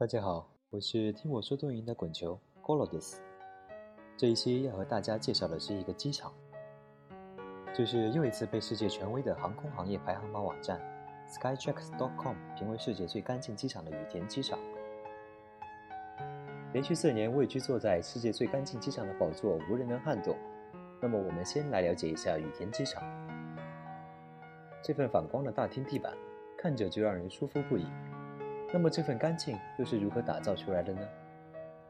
[0.00, 3.18] 大家好，我是听我说动音的滚球 Golodis。
[4.16, 6.32] 这一期要和大家介绍的是一个机场，
[7.74, 10.80] 就是又一次被世界权威的航空行业排行榜网站
[11.28, 14.58] Skytrax.com 评为世界最干净机场的羽田机场。
[16.72, 20.34] 连续四年位居坐在世界最干净机场的宝座，无人能撼动。
[20.98, 23.02] 那么，我们先来了解一下羽田机场。
[24.82, 26.16] 这份反光的大厅地板，
[26.56, 27.84] 看着就让人舒服不已。
[28.72, 31.00] 那么这份干净又是如何打造出来的呢？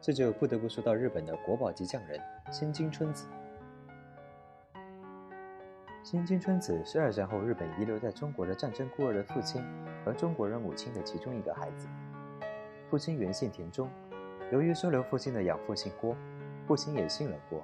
[0.00, 2.18] 这就不得不说到日本的国宝级匠人
[2.50, 3.26] 新津春子。
[6.02, 9.62] 新津春子是二战后日本遗留在中国的战争孤儿的父亲
[10.04, 11.86] 和中国人母亲的其中一个孩子。
[12.88, 13.88] 父亲原姓田中，
[14.50, 16.16] 由于收留父亲的养父姓郭，
[16.66, 17.62] 父亲也姓了郭。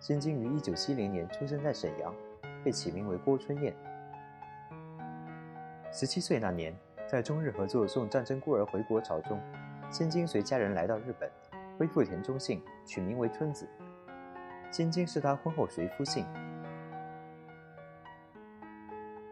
[0.00, 2.12] 新津于一九七零年出生在沈阳，
[2.64, 3.72] 被起名为郭春燕。
[5.92, 6.76] 十七岁那年。
[7.08, 9.40] 在中日合作送战争孤儿回国潮中，
[9.90, 11.30] 新津随家人来到日本，
[11.78, 13.66] 恢复田中姓，取名为春子。
[14.70, 16.26] 新津是他婚后随夫姓。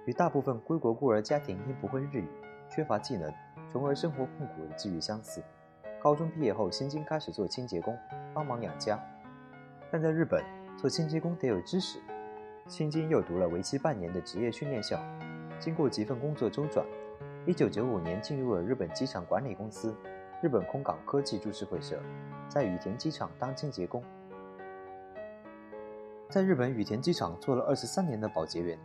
[0.06, 2.28] 与大部分归国孤儿家庭因不会日语、
[2.70, 3.30] 缺乏技能，
[3.70, 5.42] 从而生活困苦的际遇相似。
[6.00, 7.94] 高中毕业后，新津开始做清洁工，
[8.32, 8.98] 帮忙养家。
[9.90, 10.42] 但在日本，
[10.78, 11.98] 做清洁工得有知识。
[12.68, 14.98] 新津又读了为期半年的职业训练校，
[15.58, 16.82] 经过几份工作周转。
[17.46, 19.94] 一九九五年进入了日本机场管理公司
[20.42, 21.96] 日本空港科技株式会社，
[22.48, 24.02] 在羽田机场当清洁工。
[26.28, 28.76] 在日本羽田机场做了二十三年的保洁员，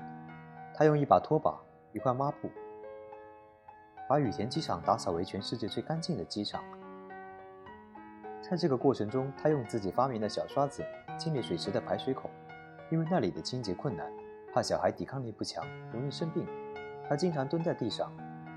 [0.75, 1.59] 他用一把拖把、
[1.91, 2.51] 一块抹布，
[4.07, 6.63] 把羽田机场打扫为全世界最干净的机场。
[8.47, 10.85] 在这个过程中，他用自己发明的小刷子
[11.17, 12.29] 清理水池的排水孔，
[12.91, 14.07] 因为那里的清洁困难，
[14.53, 16.45] 怕小孩抵抗力不强，容易生病，
[17.09, 18.11] 他经常蹲在地上。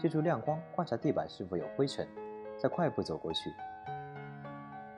[0.05, 2.07] 借助亮光观察地板是否有灰尘，
[2.59, 3.51] 再快步走过去。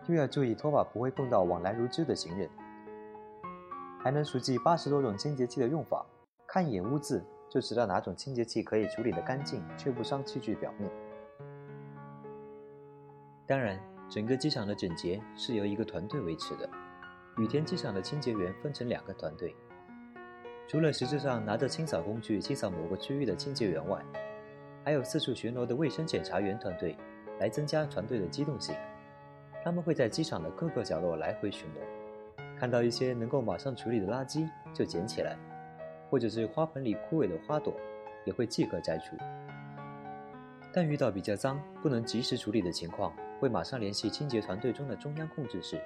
[0.08, 2.50] 又要注意拖把不会碰到往来如织的行人，
[4.02, 6.05] 还能熟记八十多种清洁剂的用法，
[6.45, 10.90] 看一眼污渍就知道哪种清洁剂可以处理得干净却不伤器具表面。
[13.46, 13.78] 当然，
[14.11, 16.68] 整个机场的整洁是由一个团队维持的。
[17.36, 19.55] 羽田机场的清洁员分成两个团队，
[20.66, 24.05] 除了实质上拿着清扫工具清扫某个区域的清洁员外，
[24.86, 26.97] 还有四处巡逻的卫生检查员团队，
[27.41, 28.73] 来增加团队的机动性。
[29.64, 35.36] 他们会在机场的各个角落来回巡逻，看到一些能够马上处理的垃圾就捡起来，
[36.08, 37.75] 或者是花盆里枯萎的花朵，
[38.25, 39.17] 也会即刻摘除。
[40.73, 45.80] 但遇到比较脏、不能及时处理的情况，会马上联系清洁团队中的中央控制室，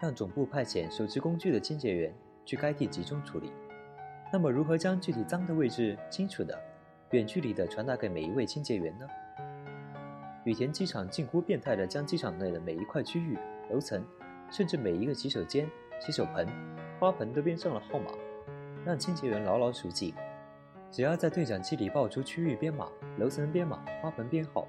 [0.00, 2.14] 让总部派遣手持工具的清洁员
[2.44, 3.50] 去该地集中处理。
[4.32, 6.56] 那么，如何将具体脏的位置清楚的？
[7.10, 9.06] 远距离的传达给每一位清洁员呢？
[10.44, 13.38] 羽田机场近乎变态的将机场内的每一块区域、
[13.70, 14.04] 楼层，
[14.50, 15.68] 甚至每一个洗手间、
[16.00, 16.48] 洗手盆、
[16.98, 18.06] 花盆都编上了号码，
[18.84, 20.14] 让清洁员牢牢熟记。
[20.90, 24.66] 只要在对讲机里报出区域编码、楼层编码、花盆编号，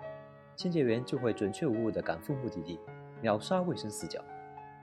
[0.56, 2.80] 清洁员就会准确无误地赶赴目的地，
[3.22, 4.24] 秒杀卫生死角。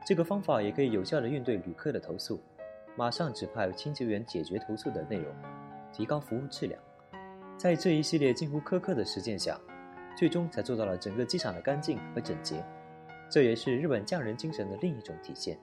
[0.04, 2.41] 这个方法也可以有效地应对旅客的投诉，
[2.97, 5.32] 马上指派清洁员解决投诉的内容，
[5.93, 6.81] 提高服务质量。
[7.56, 9.59] 在这一系列近乎苛刻的实践下，
[10.16, 12.65] 最终才做到了整个机场的干净和整洁。
[13.31, 15.59] 这也是日本匠人精神的另一种体现。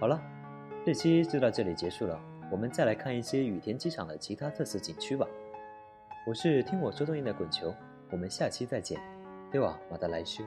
[0.00, 0.20] 好了，
[0.84, 2.18] 这期就到这里结束了。
[2.50, 5.26] 我们再来看一些羽田机场的其他特色景区吧。
[6.26, 7.74] 我是听我说动音的滚球，
[8.10, 8.98] 我们下期再见。
[9.50, 10.42] 对吧，马达来修。